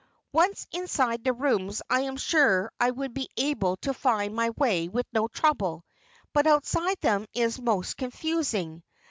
[0.33, 4.87] Once inside the rooms I am sure I would be able to find my way
[4.89, 5.85] with no trouble.
[6.33, 8.81] But outside them it is most confusing.